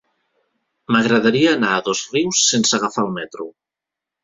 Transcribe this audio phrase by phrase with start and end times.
[0.95, 3.49] M'agradaria anar a Dosrius sense agafar el metro.